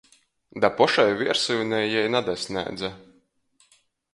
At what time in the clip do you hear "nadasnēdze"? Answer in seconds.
2.17-2.91